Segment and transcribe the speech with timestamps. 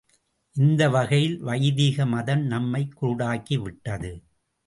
[0.55, 4.11] இந்த வகையில் வைதிக மதம் நம்மை குருடாக்கிவிட்டது.